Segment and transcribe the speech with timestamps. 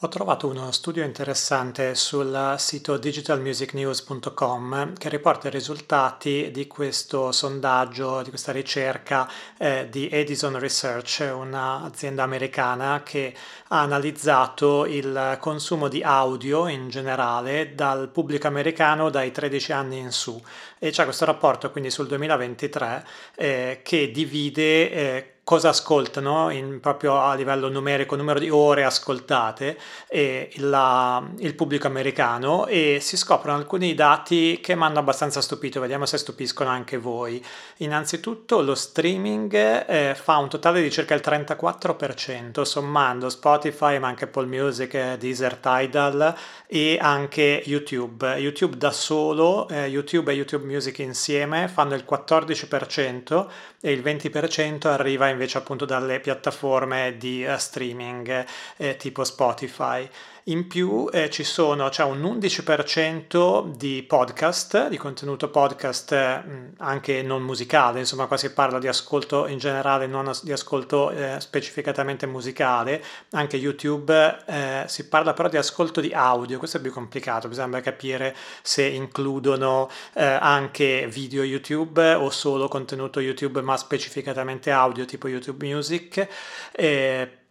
[0.00, 8.20] Ho trovato uno studio interessante sul sito digitalmusicnews.com che riporta i risultati di questo sondaggio,
[8.20, 13.34] di questa ricerca eh, di Edison Research, un'azienda americana che
[13.68, 20.12] ha analizzato il consumo di audio in generale dal pubblico americano dai 13 anni in
[20.12, 20.38] su.
[20.78, 27.20] E c'è questo rapporto quindi sul 2023 eh, che divide eh, cosa ascoltano in, proprio
[27.20, 29.78] a livello numerico, numero di ore ascoltate
[30.08, 35.78] e la, il pubblico americano e si scoprono alcuni dati che mi hanno abbastanza stupito,
[35.78, 37.40] vediamo se stupiscono anche voi.
[37.76, 39.54] Innanzitutto lo streaming
[39.86, 45.58] eh, fa un totale di circa il 34%, sommando Spotify ma anche Apple Music, Deezer,
[45.58, 46.34] Tidal
[46.66, 48.34] e anche YouTube.
[48.34, 53.46] YouTube da solo, eh, YouTube e YouTube Music insieme fanno il 14%
[53.86, 58.44] e il 20% arriva invece appunto dalle piattaforme di uh, streaming
[58.78, 60.08] eh, tipo Spotify.
[60.48, 66.42] In più eh, ci sono, c'è un 11% di podcast, di contenuto podcast eh,
[66.76, 71.10] anche non musicale, insomma qua si parla di ascolto in generale, non as- di ascolto
[71.10, 76.80] eh, specificatamente musicale, anche YouTube eh, si parla però di ascolto di audio, questo è
[76.80, 83.76] più complicato, bisogna capire se includono eh, anche video YouTube o solo contenuto YouTube ma
[83.76, 86.28] specificatamente audio tipo YouTube Music.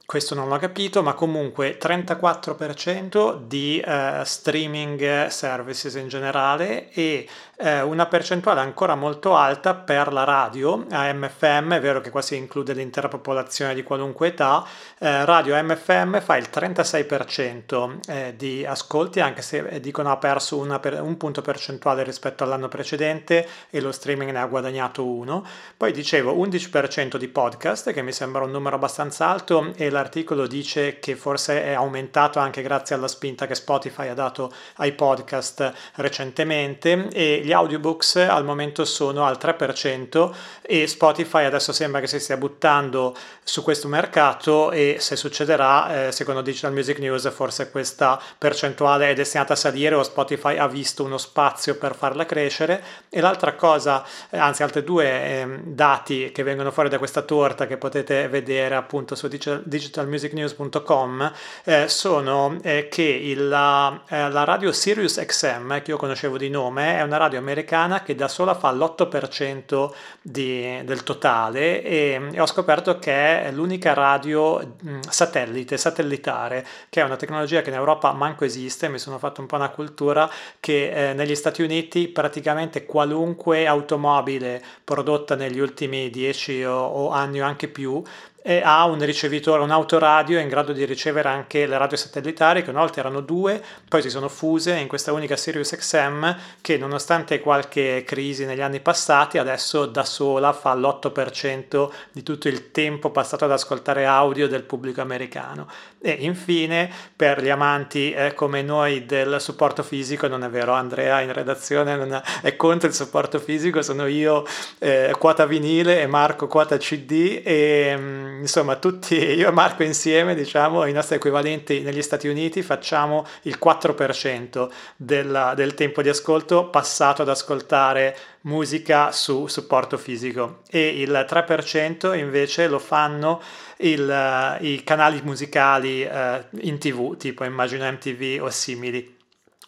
[0.06, 7.88] Questo non l'ho capito, ma comunque 34% di uh, streaming services in generale e uh,
[7.88, 12.74] una percentuale ancora molto alta per la radio AMFM, è vero che qua si include
[12.74, 19.80] l'intera popolazione di qualunque età, uh, radio AMFM fa il 36% di ascolti, anche se
[19.80, 24.46] dicono ha perso per, un punto percentuale rispetto all'anno precedente e lo streaming ne ha
[24.46, 25.46] guadagnato uno.
[25.78, 31.00] Poi dicevo 11% di podcast, che mi sembra un numero abbastanza alto e l'articolo dice
[31.00, 37.08] che forse è aumentato anche grazie alla spinta che Spotify ha dato ai podcast recentemente
[37.10, 42.38] e gli audiobooks al momento sono al 3% e Spotify adesso sembra che si stia
[42.38, 49.12] buttando su questo mercato e se succederà, eh, secondo Digital Music News, forse questa percentuale
[49.12, 52.84] è destinata a salire o Spotify ha visto uno spazio per farla crescere.
[53.10, 57.68] E l'altra cosa, eh, anzi altri due eh, dati che vengono fuori da questa torta
[57.68, 61.32] che potete vedere appunto su digital, digitalmusicnews.com
[61.64, 66.50] eh, sono eh, che il, la, eh, la radio Sirius XM, che io conoscevo di
[66.50, 69.92] nome, è una radio americana che da sola fa l'8%
[70.22, 77.02] di, del totale e, e, ho scoperto che è l'unica radio mh, satellite, satellitare, che
[77.02, 80.30] è una tecnologia che in Europa manco esiste, mi sono fatto un po' una cultura
[80.60, 87.42] che eh, negli Stati Uniti praticamente qualunque automobile prodotta negli ultimi 10 o, o anni
[87.42, 88.04] o anche più
[88.48, 92.70] e ha un ricevitore, un autoradio in grado di ricevere anche le radio satellitari, che
[92.70, 97.40] una volta erano due, poi si sono fuse in questa unica Sirius XM che nonostante
[97.40, 103.46] qualche crisi negli anni passati adesso da sola fa l'8% di tutto il tempo passato
[103.46, 105.68] ad ascoltare audio del pubblico americano.
[106.00, 111.20] E infine per gli amanti eh, come noi del supporto fisico, non è vero Andrea
[111.22, 114.46] in redazione non è contro il supporto fisico, sono io
[114.78, 120.36] eh, quota vinile e Marco quota CD e mm, insomma tutti, io e Marco insieme,
[120.36, 126.70] diciamo, i nostri equivalenti negli Stati Uniti facciamo il 4% della, del tempo di ascolto
[126.70, 130.62] passato ad ascoltare musica su supporto fisico.
[130.70, 133.42] E il 3% invece lo fanno
[133.78, 139.15] il, i canali musicali uh, in tv, tipo immagino MTV o simili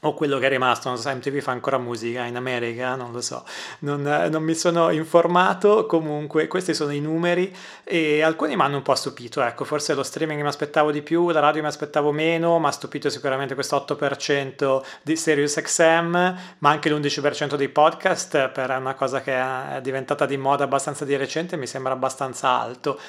[0.02, 3.12] o quello che è rimasto, non so se MTV fa ancora musica in America, non
[3.12, 3.44] lo so,
[3.80, 7.54] non, non, mi sono informato, comunque questi sono i numeri
[7.84, 11.32] e alcuni mi hanno un po' stupito, ecco, forse lo streaming mi aspettavo di più,
[11.32, 16.12] la radio mi aspettavo meno, mi ha stupito sicuramente questo 8% di Sirius XM,
[16.60, 21.16] ma anche l'11% dei podcast per una cosa che è diventata di moda abbastanza di
[21.16, 23.00] recente mi sembra abbastanza alto.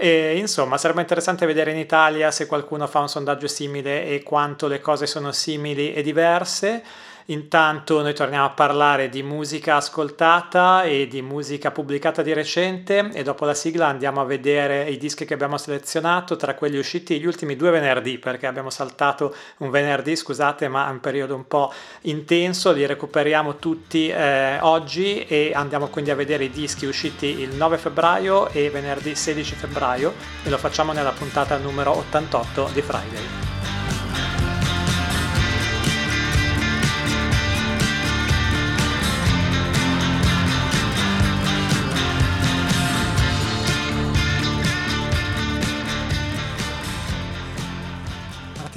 [0.00, 4.68] E, insomma, sarebbe interessante vedere in Italia se qualcuno fa un sondaggio simile e quanto
[4.68, 6.84] le cose sono simili e diverse.
[7.30, 13.22] Intanto noi torniamo a parlare di musica ascoltata e di musica pubblicata di recente e
[13.22, 17.26] dopo la sigla andiamo a vedere i dischi che abbiamo selezionato tra quelli usciti gli
[17.26, 21.70] ultimi due venerdì perché abbiamo saltato un venerdì, scusate, ma è un periodo un po'
[22.02, 27.54] intenso, li recuperiamo tutti eh, oggi e andiamo quindi a vedere i dischi usciti il
[27.54, 30.14] 9 febbraio e venerdì 16 febbraio
[30.44, 33.57] e lo facciamo nella puntata numero 88 di Friday.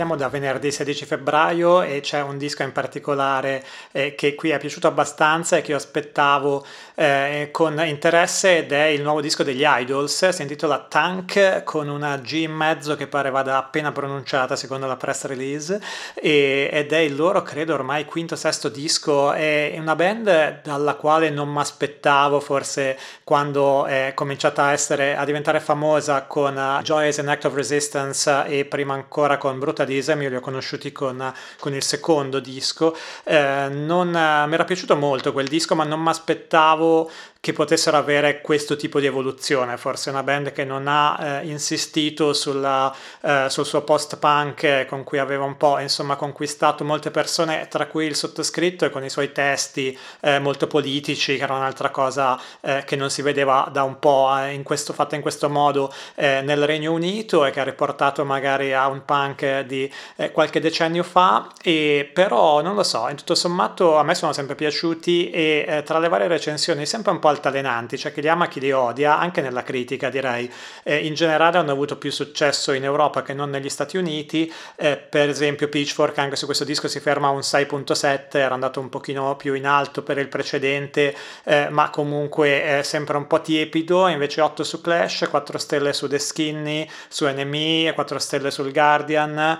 [0.02, 4.58] Partiamo da venerdì 16 febbraio e c'è un disco in particolare eh, che qui è
[4.58, 6.66] piaciuto abbastanza e che io aspettavo
[6.96, 12.18] eh, con interesse ed è il nuovo disco degli Idols, si intitola Tank con una
[12.18, 15.80] G in mezzo che pare vada appena pronunciata secondo la press release
[16.16, 21.30] e, ed è il loro credo ormai quinto sesto disco, è una band dalla quale
[21.30, 27.08] non mi aspettavo forse quando è cominciata a, essere, a diventare famosa con uh, Joy
[27.08, 29.60] as an Act of Resistance e prima ancora con
[29.92, 32.96] Brutalism, io li ho conosciuti con, con il secondo disco.
[33.24, 37.10] Eh, non, mi era piaciuto molto quel disco, ma non mi aspettavo
[37.42, 39.76] che potessero avere questo tipo di evoluzione.
[39.76, 45.18] Forse una band che non ha eh, insistito sulla, eh, sul suo post-punk con cui
[45.18, 49.32] aveva un po' insomma conquistato molte persone, tra cui il sottoscritto e con i suoi
[49.32, 53.98] testi eh, molto politici, che era un'altra cosa eh, che non si vedeva da un
[53.98, 57.64] po' eh, in questo, fatta in questo modo eh, nel Regno Unito e che ha
[57.64, 59.92] riportato magari a un punk di
[60.32, 61.48] qualche decennio fa.
[61.62, 66.00] E però non lo so, in tutto sommato a me sono sempre piaciuti e tra
[66.00, 69.42] le varie recensioni sempre un po' altalenanti, c'è chi li ama, chi li odia, anche
[69.42, 70.52] nella critica direi.
[70.84, 74.98] Eh, in generale hanno avuto più successo in Europa che non negli Stati Uniti, eh,
[74.98, 78.90] per esempio Pitchfork anche su questo disco si ferma a un 6.7, era andato un
[78.90, 84.42] pochino più in alto per il precedente, eh, ma comunque sempre un po' tiepido, invece
[84.42, 89.60] 8 su Clash, 4 stelle su The Skinny, su NME, 4 stelle sul Guardian,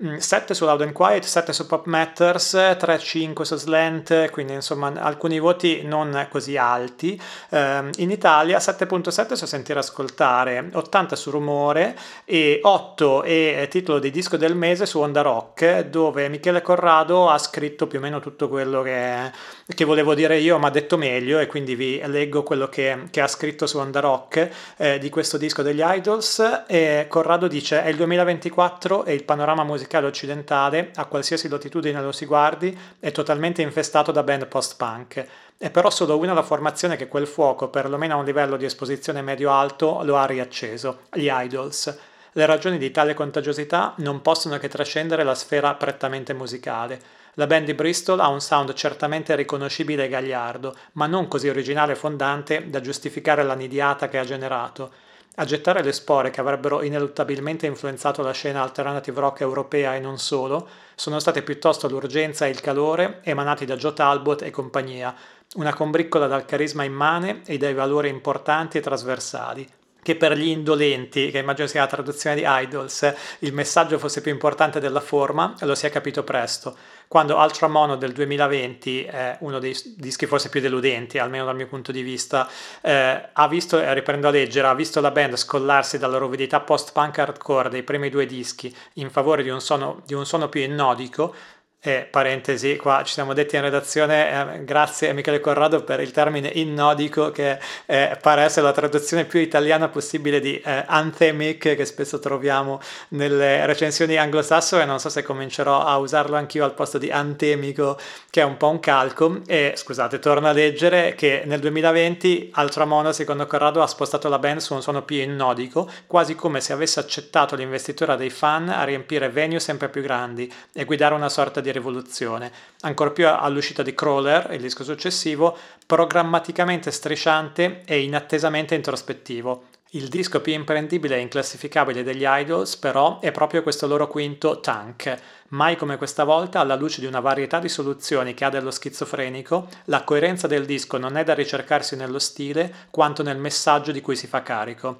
[0.00, 4.92] 7 mm, su Loud and Quiet, 7 su Pop Matters, 3-5 su Slant, quindi insomma
[4.92, 7.20] alcuni voti non così alti.
[7.48, 14.12] Eh, in Italia 7.7 su Sentire Ascoltare, 80 su Rumore e 8 è titolo di
[14.12, 18.48] disco del mese su Onda Rock, dove Michele Corrado ha scritto più o meno tutto
[18.48, 19.32] quello che,
[19.66, 23.26] che volevo dire io, ma detto meglio, e quindi vi leggo quello che, che ha
[23.26, 26.66] scritto su Onda Rock eh, di questo disco degli Idols.
[26.68, 32.12] E Corrado dice: È il 2024 e il panorama musicale occidentale, a qualsiasi latitudine lo
[32.12, 35.26] si guardi, è totalmente infestato da band post-punk.
[35.56, 39.22] È però solo una la formazione che quel fuoco, perlomeno a un livello di esposizione
[39.22, 41.98] medio-alto, lo ha riacceso, gli idols.
[42.32, 47.00] Le ragioni di tale contagiosità non possono che trascendere la sfera prettamente musicale.
[47.34, 51.92] La band di Bristol ha un sound certamente riconoscibile e gagliardo, ma non così originale
[51.92, 54.92] e fondante da giustificare la nidiata che ha generato.
[55.40, 60.18] A gettare le spore che avrebbero ineluttabilmente influenzato la scena alternative rock europea e non
[60.18, 65.14] solo, sono state piuttosto l'urgenza e il calore emanati da Joe Talbot e compagnia,
[65.54, 69.64] una combriccola dal carisma immane e dai valori importanti e trasversali,
[70.02, 74.32] che per gli indolenti, che immagino sia la traduzione di Idols, il messaggio fosse più
[74.32, 76.76] importante della forma, lo si è capito presto.
[77.08, 81.66] Quando Ultra Mono del 2020, è uno dei dischi forse più deludenti, almeno dal mio
[81.66, 82.46] punto di vista,
[82.82, 87.70] eh, ha visto, riprendo a leggere, ha visto la band scollarsi dalla ruvidità post-punk hardcore
[87.70, 91.34] dei primi due dischi in favore di un suono, di un suono più innodico,
[91.80, 96.10] e parentesi, qua ci siamo detti in redazione, eh, grazie a Michele Corrado per il
[96.10, 101.84] termine innodico che eh, pare essere la traduzione più italiana possibile di eh, anthemic che
[101.84, 102.80] spesso troviamo
[103.10, 107.96] nelle recensioni anglosassone, non so se comincerò a usarlo anch'io al posto di antemico
[108.28, 109.40] che è un po' un calco.
[109.46, 114.58] E scusate, torno a leggere che nel 2020 Altramono secondo Corrado ha spostato la band
[114.58, 119.28] su un suono più innodico, quasi come se avesse accettato l'investitura dei fan a riempire
[119.28, 124.52] venue sempre più grandi e guidare una sorta di rivoluzione, ancor più all'uscita di Crawler,
[124.52, 129.64] il disco successivo, programmaticamente strisciante e inattesamente introspettivo.
[129.92, 135.18] Il disco più imprendibile e inclassificabile degli Idols, però, è proprio questo loro quinto Tank.
[135.48, 139.66] Mai come questa volta, alla luce di una varietà di soluzioni che ha dello schizofrenico,
[139.86, 144.14] la coerenza del disco non è da ricercarsi nello stile quanto nel messaggio di cui
[144.14, 144.98] si fa carico.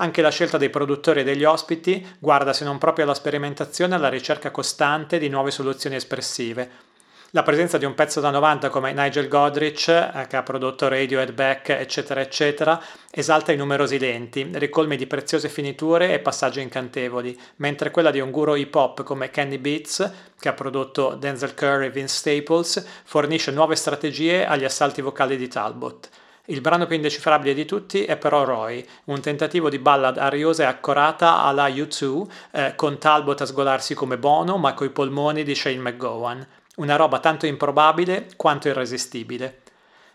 [0.00, 4.08] Anche la scelta dei produttori e degli ospiti guarda se non proprio alla sperimentazione alla
[4.08, 6.88] ricerca costante di nuove soluzioni espressive.
[7.32, 11.32] La presenza di un pezzo da 90 come Nigel Godrich, eh, che ha prodotto Radiohead
[11.32, 17.90] Back, eccetera, eccetera, esalta i numerosi lenti, ricolmi di preziose finiture e passaggi incantevoli, mentre
[17.90, 21.90] quella di un guru hip hop come Kenny Beats, che ha prodotto Denzel Curry e
[21.90, 26.08] Vince Staples, fornisce nuove strategie agli assalti vocali di Talbot.
[26.46, 30.66] Il brano più indecifrabile di tutti è però Roy, un tentativo di ballad ariosa e
[30.66, 35.78] accorata alla U2, eh, con Talbot a sgolarsi come Bono ma coi polmoni di Shane
[35.78, 36.46] McGowan.
[36.76, 39.60] Una roba tanto improbabile quanto irresistibile.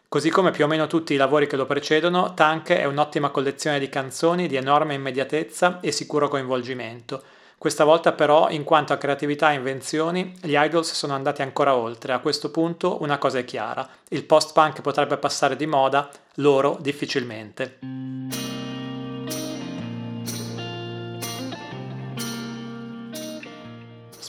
[0.09, 3.79] Così come più o meno tutti i lavori che lo precedono, Tank è un'ottima collezione
[3.79, 7.23] di canzoni di enorme immediatezza e sicuro coinvolgimento
[7.65, 12.13] questa volta però, in quanto a creatività e invenzioni, gli idols sono andati ancora oltre.
[12.13, 17.79] A questo punto una cosa è chiara, il post-punk potrebbe passare di moda, loro difficilmente.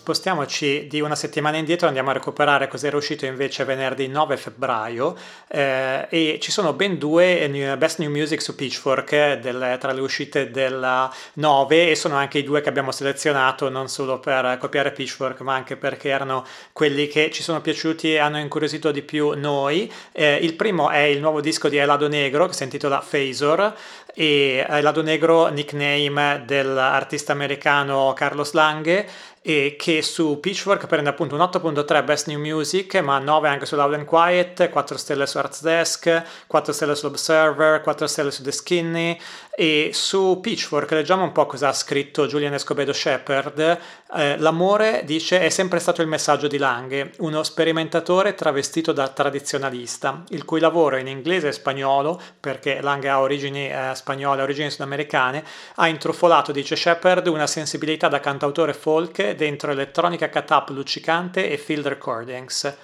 [0.06, 5.16] Spostiamoci di una settimana indietro, andiamo a recuperare cos'era uscito invece venerdì 9 febbraio
[5.48, 10.52] eh, e ci sono ben due Best New Music su Pitchfork del, tra le uscite
[10.52, 15.40] del 9 e sono anche i due che abbiamo selezionato non solo per copiare Pitchfork
[15.40, 19.92] ma anche perché erano quelli che ci sono piaciuti e hanno incuriosito di più noi.
[20.12, 23.74] Eh, il primo è il nuovo disco di Elado Negro che si intitola Phasor
[24.18, 31.40] e Elado Negro nickname dell'artista americano Carlos Lange e che su Pitchfork prende appunto un
[31.40, 35.62] 8.3 Best New Music, ma 9 anche su Loud and Quiet, 4 stelle su Arts
[35.62, 39.16] Desk, 4 stelle su Observer, 4 stelle su The Skinny
[39.58, 43.78] e su Pitchfork leggiamo un po' cosa ha scritto Julian Escobedo Shepard.
[44.14, 50.24] Eh, l'amore, dice, è sempre stato il messaggio di Lange, uno sperimentatore travestito da tradizionalista,
[50.30, 55.42] il cui lavoro in inglese e spagnolo, perché Lange ha origini eh, spagnole, origini sudamericane,
[55.76, 61.86] ha intrufolato, dice Shepard, una sensibilità da cantautore folk dentro elettronica cut-up luccicante e field
[61.86, 62.76] recordings.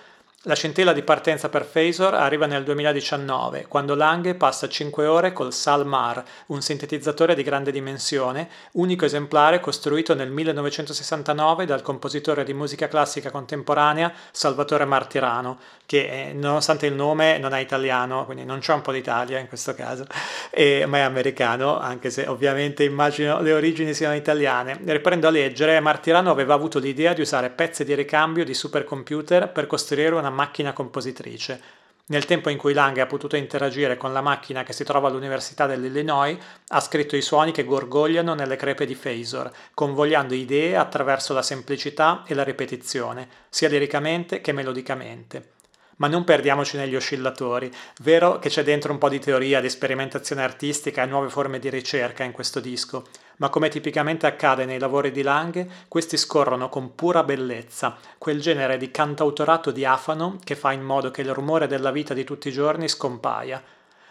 [0.47, 5.53] La scintilla di partenza per Phasor arriva nel 2019, quando Lange passa 5 ore col
[5.53, 12.89] Salmar, un sintetizzatore di grande dimensione, unico esemplare costruito nel 1969 dal compositore di musica
[12.89, 18.73] classica contemporanea Salvatore Martirano, che eh, nonostante il nome non è italiano, quindi non c'è
[18.73, 20.07] un po' d'Italia in questo caso,
[20.51, 24.81] e, ma è americano, anche se ovviamente immagino le origini siano italiane.
[24.87, 29.69] Riprendo a leggere, Martirano aveva avuto l'idea di usare pezzi di ricambio di supercomputer per
[29.69, 31.81] costruire una macchina compositrice.
[32.07, 35.67] Nel tempo in cui Lang ha potuto interagire con la macchina che si trova all'Università
[35.67, 36.37] dell'Illinois,
[36.69, 42.25] ha scritto i suoni che gorgogliano nelle crepe di Phasor, convogliando idee attraverso la semplicità
[42.27, 45.53] e la ripetizione, sia liricamente che melodicamente
[45.97, 47.71] ma non perdiamoci negli oscillatori.
[48.01, 51.71] Vero che c'è dentro un po' di teoria, di sperimentazione artistica e nuove forme di
[51.71, 56.95] ricerca in questo disco, ma come tipicamente accade nei lavori di Lang, questi scorrono con
[56.95, 61.91] pura bellezza, quel genere di cantautorato diafano che fa in modo che il rumore della
[61.91, 63.63] vita di tutti i giorni scompaia.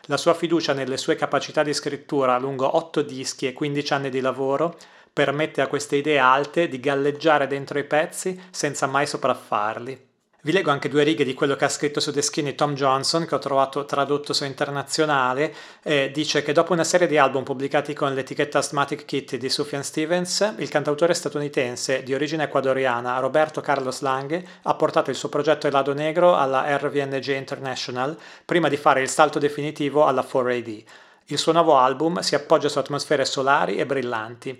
[0.05, 4.19] La sua fiducia nelle sue capacità di scrittura lungo otto dischi e 15 anni di
[4.19, 4.75] lavoro
[5.13, 10.09] permette a queste idee alte di galleggiare dentro i pezzi senza mai sopraffarli.
[10.43, 13.27] Vi leggo anche due righe di quello che ha scritto su The Skinny Tom Johnson,
[13.27, 15.53] che ho trovato tradotto su internazionale.
[15.83, 19.83] Eh, dice che dopo una serie di album pubblicati con l'etichetta Asthmatic Kitty di Sufjan
[19.83, 25.67] Stevens, il cantautore statunitense di origine ecuadoriana Roberto Carlos Lange ha portato il suo progetto
[25.67, 30.83] Elado Negro alla RVNG International prima di fare il salto definitivo alla 4AD.
[31.25, 34.59] Il suo nuovo album si appoggia su atmosfere solari e brillanti.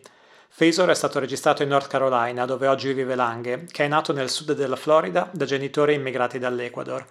[0.53, 4.29] Phasor è stato registrato in North Carolina, dove oggi vive Lange, che è nato nel
[4.29, 7.03] sud della Florida da genitori immigrati dall'Ecuador.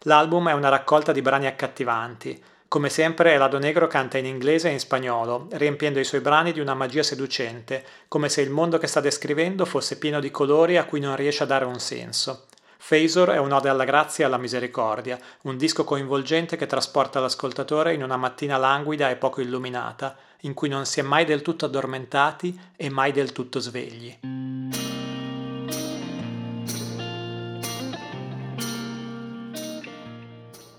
[0.00, 2.42] L'album è una raccolta di brani accattivanti.
[2.66, 6.60] Come sempre, Elado Negro canta in inglese e in spagnolo, riempiendo i suoi brani di
[6.60, 10.84] una magia seducente, come se il mondo che sta descrivendo fosse pieno di colori a
[10.84, 12.46] cui non riesce a dare un senso.
[12.88, 18.02] Phasor è un'ode alla grazia e alla misericordia, un disco coinvolgente che trasporta l'ascoltatore in
[18.04, 22.56] una mattina languida e poco illuminata, in cui non si è mai del tutto addormentati
[22.76, 24.35] e mai del tutto svegli.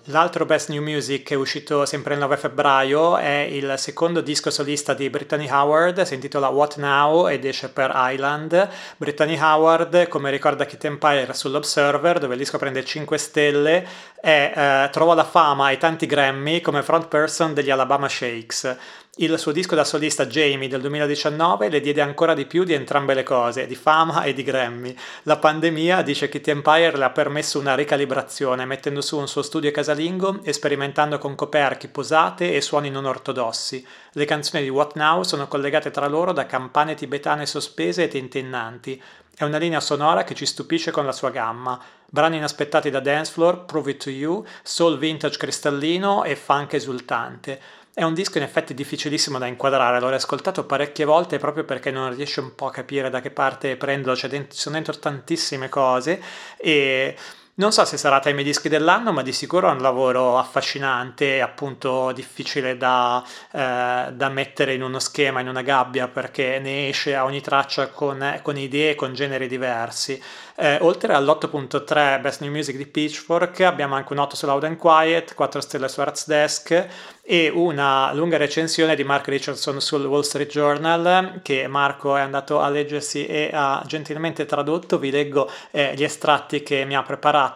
[0.09, 4.49] L'altro Best New Music che è uscito sempre il 9 febbraio è il secondo disco
[4.49, 8.69] solista di Brittany Howard, si intitola What Now ed esce per Island.
[8.95, 13.85] Brittany Howard, come ricorda Kit Empire sull'Observer, dove il disco prende 5 stelle,
[14.21, 18.77] è, eh, trova la fama e tanti Grammy come front person degli Alabama Shakes.
[19.19, 23.15] Il suo disco da solista Jamie del 2019 le diede ancora di più di entrambe
[23.15, 24.95] le cose, di fama e di Grammy.
[25.23, 29.71] La pandemia, dice Kitty Empire, le ha permesso una ricalibrazione, mettendo su un suo studio
[29.71, 33.83] casalingo e sperimentando con coperchi posate e suoni non ortodossi.
[34.11, 39.01] Le canzoni di What Now sono collegate tra loro da campane tibetane sospese e tintinnanti.
[39.35, 41.79] È una linea sonora che ci stupisce con la sua gamma.
[42.05, 47.59] Brani inaspettati da dance floor, Prove It To You, soul vintage cristallino e funk esultante.
[47.97, 52.13] È un disco in effetti difficilissimo da inquadrare, l'ho riascoltato parecchie volte proprio perché non
[52.13, 56.21] riesce un po' a capire da che parte prenderlo, cioè dentro, sono dentro tantissime cose
[56.57, 57.17] e
[57.57, 60.37] non so se sarà tra i miei dischi dell'anno, ma di sicuro è un lavoro
[60.37, 66.59] affascinante e appunto difficile da, eh, da, mettere in uno schema, in una gabbia, perché
[66.59, 70.21] ne esce a ogni traccia con, con idee, con generi diversi.
[70.59, 74.77] Eh, oltre all'8.3 Best New Music di Pitchfork abbiamo anche un 8 su Loud and
[74.77, 76.87] Quiet, 4 stelle su Arts Desk
[77.21, 82.59] e una lunga recensione di Mark Richardson sul Wall Street Journal che Marco è andato
[82.59, 84.97] a leggersi e ha gentilmente tradotto.
[84.97, 87.46] Vi leggo eh, gli estratti che mi ha preparato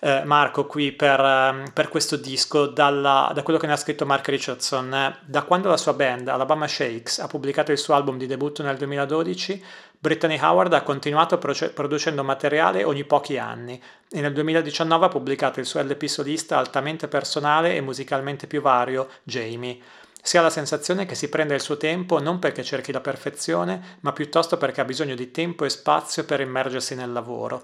[0.00, 4.06] eh, Marco qui per, ehm, per questo disco dalla, da quello che ne ha scritto
[4.06, 5.16] Mark Richardson.
[5.24, 8.76] Da quando la sua band Alabama Shakes ha pubblicato il suo album di debutto nel
[8.76, 9.62] 2012
[10.02, 13.80] Brittany Howard ha continuato proce- producendo materiale ogni pochi anni
[14.10, 19.08] e nel 2019 ha pubblicato il suo LP solista altamente personale e musicalmente più vario,
[19.22, 19.78] Jamie.
[20.20, 23.98] Si ha la sensazione che si prenda il suo tempo non perché cerchi la perfezione,
[24.00, 27.62] ma piuttosto perché ha bisogno di tempo e spazio per immergersi nel lavoro.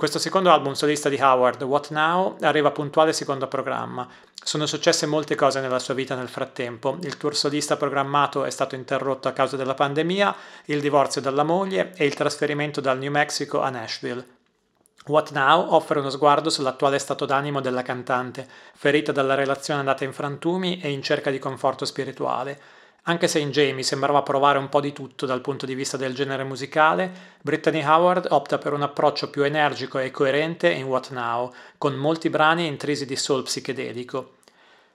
[0.00, 4.08] Questo secondo album solista di Howard, What Now, arriva puntuale secondo programma.
[4.32, 6.96] Sono successe molte cose nella sua vita nel frattempo.
[7.02, 11.92] Il tour solista programmato è stato interrotto a causa della pandemia, il divorzio dalla moglie
[11.94, 14.26] e il trasferimento dal New Mexico a Nashville.
[15.08, 20.14] What Now offre uno sguardo sull'attuale stato d'animo della cantante, ferita dalla relazione andata in
[20.14, 22.58] frantumi e in cerca di conforto spirituale.
[23.04, 26.14] Anche se in Jamie sembrava provare un po' di tutto dal punto di vista del
[26.14, 31.52] genere musicale, Brittany Howard opta per un approccio più energico e coerente in What Now,
[31.78, 34.34] con molti brani intrisi di soul psichedelico.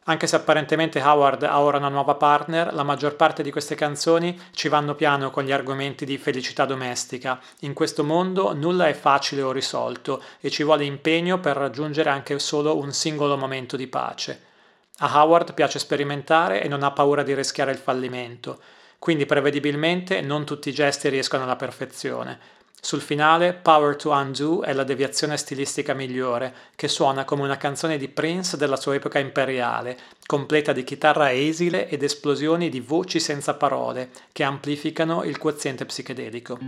[0.07, 4.39] Anche se apparentemente Howard ha ora una nuova partner, la maggior parte di queste canzoni
[4.51, 7.41] ci vanno piano con gli argomenti di felicità domestica.
[7.61, 12.37] In questo mondo nulla è facile o risolto e ci vuole impegno per raggiungere anche
[12.37, 14.53] solo un singolo momento di pace.
[14.99, 18.59] A Howard piace sperimentare e non ha paura di rischiare il fallimento,
[18.97, 22.39] quindi prevedibilmente non tutti i gesti riescono alla perfezione.
[22.79, 27.97] Sul finale, Power to Undo è la deviazione stilistica migliore, che suona come una canzone
[27.97, 33.55] di Prince della sua epoca imperiale, completa di chitarra esile ed esplosioni di voci senza
[33.55, 36.59] parole, che amplificano il quoziente psichedelico.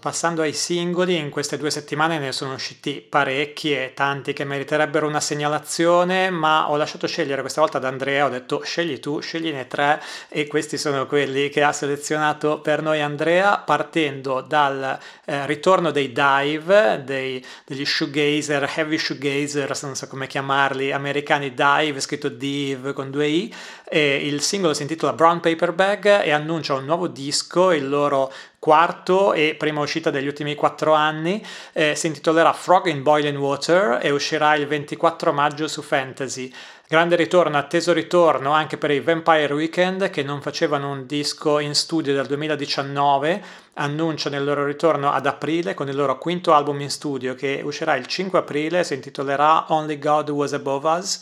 [0.00, 5.06] Passando ai singoli, in queste due settimane ne sono usciti parecchi e tanti che meriterebbero
[5.06, 9.66] una segnalazione, ma ho lasciato scegliere questa volta ad Andrea, ho detto scegli tu, scegliene
[9.66, 15.90] tre e questi sono quelli che ha selezionato per noi Andrea, partendo dal eh, ritorno
[15.90, 22.94] dei Dive, dei, degli shoegazer, heavy shoegazers, non so come chiamarli, americani Dive, scritto Dive
[22.94, 23.54] con due i,
[23.84, 28.32] e il singolo si intitola Brown Paper Bag e annuncia un nuovo disco, il loro
[28.60, 33.98] quarto e prima uscita degli ultimi quattro anni, eh, si intitolerà Frog in Boiling Water
[34.02, 36.52] e uscirà il 24 maggio su Fantasy.
[36.86, 41.74] Grande ritorno, atteso ritorno anche per i Vampire Weekend che non facevano un disco in
[41.74, 43.42] studio dal 2019,
[43.74, 47.96] annunciano il loro ritorno ad aprile con il loro quinto album in studio che uscirà
[47.96, 51.20] il 5 aprile, si intitolerà Only God Was Above Us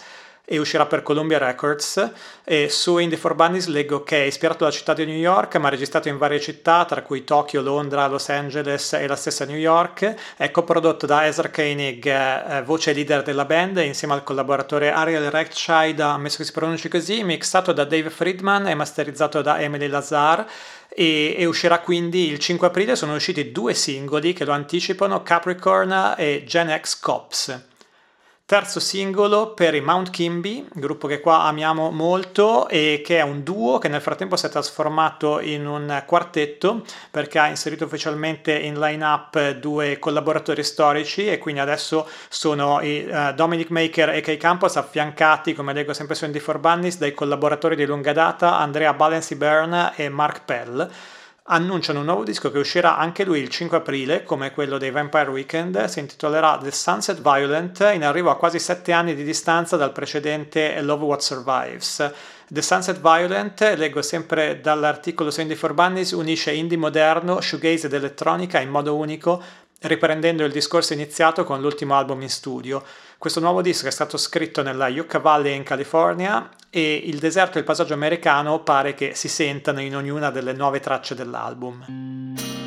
[0.51, 2.11] e uscirà per Columbia Records.
[2.43, 5.69] E su Indie for Bunnies leggo che è ispirato dalla città di New York ma
[5.69, 10.15] registrato in varie città tra cui Tokyo, Londra, Los Angeles e la stessa New York.
[10.39, 16.01] È coprodotto da Ezra Koenig eh, voce leader della band insieme al collaboratore Ariel Rechtschild
[16.01, 20.47] ammesso che si pronunci così mixato da Dave Friedman e masterizzato da Emily Lazar.
[20.89, 22.97] E, uscirà quindi il 5 aprile.
[22.97, 27.68] Sono usciti due singoli che lo anticipano Capricorn e Gen X Cops
[28.49, 33.43] Terzo singolo per i Mount Kimby, gruppo che qua amiamo molto e che è un
[33.43, 38.81] duo che nel frattempo si è trasformato in un quartetto perché ha inserito ufficialmente in
[38.81, 44.77] line-up due collaboratori storici e quindi adesso sono i uh, Dominic Maker e Kay Campos
[44.77, 49.35] affiancati, come leggo sempre su Indie for Bunnies, dai collaboratori di lunga data Andrea Balenci
[49.35, 50.91] Byrne e Mark Pell
[51.51, 55.31] annunciano un nuovo disco che uscirà anche lui il 5 aprile, come quello dei Vampire
[55.31, 59.93] Weekend, si intitolerà The Sunset Violent, in arrivo a quasi sette anni di distanza dal
[59.93, 62.13] precedente Love What Survives.
[62.49, 67.95] The Sunset Violent, leggo sempre dall'articolo su Indie for Bunnies, unisce indie moderno, shoegaze ed
[67.95, 69.43] elettronica in modo unico,
[69.81, 72.83] riprendendo il discorso iniziato con l'ultimo album in studio.
[73.17, 77.61] Questo nuovo disco è stato scritto nella Yucca Valley in California e il deserto e
[77.61, 82.58] il passaggio americano pare che si sentano in ognuna delle nuove tracce dell'album.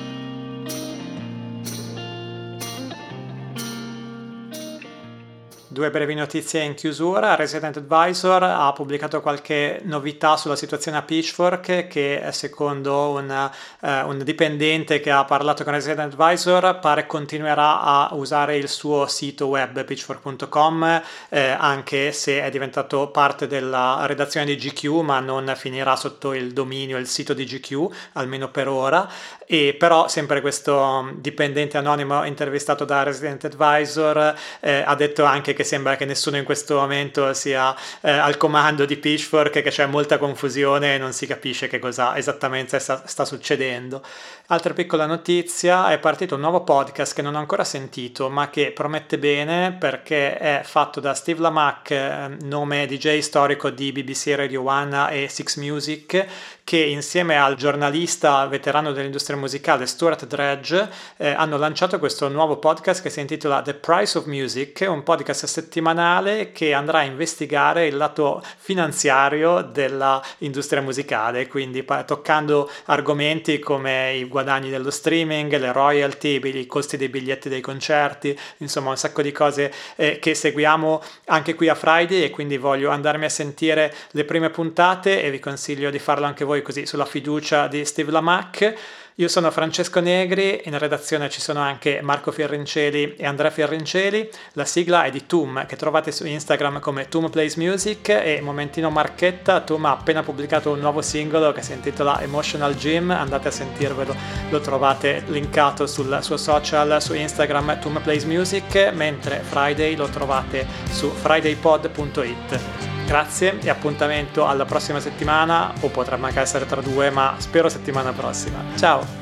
[5.71, 7.35] Due brevi notizie in chiusura.
[7.35, 14.21] Resident Advisor ha pubblicato qualche novità sulla situazione a Pitchfork che secondo un, eh, un,
[14.21, 19.85] dipendente che ha parlato con Resident Advisor pare continuerà a usare il suo sito web
[19.85, 26.33] pitchfork.com eh, anche se è diventato parte della redazione di GQ ma non finirà sotto
[26.33, 29.09] il dominio, il sito di GQ almeno per ora
[29.45, 35.59] e però sempre questo dipendente anonimo intervistato da Resident Advisor eh, ha detto anche che
[35.61, 39.85] che sembra che nessuno in questo momento sia eh, al comando di Pitchfork, che c'è
[39.85, 44.01] molta confusione e non si capisce che cosa esattamente sta, sta succedendo.
[44.47, 48.71] Altra piccola notizia, è partito un nuovo podcast che non ho ancora sentito, ma che
[48.71, 54.61] promette bene perché è fatto da Steve Lamac, eh, nome DJ storico di BBC Radio
[54.63, 56.25] 1 e Six Music,
[56.63, 63.01] che insieme al giornalista veterano dell'industria musicale Stuart Dredge eh, hanno lanciato questo nuovo podcast
[63.01, 67.97] che si intitola The Price of Music, un podcast settimanale che andrà a investigare il
[67.97, 76.65] lato finanziario dell'industria musicale, quindi toccando argomenti come i guadagni dello streaming, le royalty, i
[76.65, 81.67] costi dei biglietti dei concerti, insomma un sacco di cose eh, che seguiamo anche qui
[81.67, 85.99] a Friday e quindi voglio andarmi a sentire le prime puntate e vi consiglio di
[85.99, 88.99] farlo anche voi così sulla fiducia di Steve Lamac.
[89.15, 94.29] Io sono Francesco Negri, in redazione ci sono anche Marco Fierrinceli e Andrea Fierrinceli.
[94.53, 98.89] La sigla è di Tum, che trovate su Instagram come Tum Plays Music e momentino
[98.89, 103.51] marchetta, Tum ha appena pubblicato un nuovo singolo che si intitola Emotional Gym, andate a
[103.51, 104.15] sentirvelo,
[104.49, 110.65] lo trovate linkato sul suo social su Instagram Tum Plays Music, mentre Friday lo trovate
[110.89, 112.90] su fridaypod.it.
[113.11, 118.13] Grazie e appuntamento alla prossima settimana, o potrebbe anche essere tra due, ma spero settimana
[118.13, 118.63] prossima.
[118.77, 119.20] Ciao!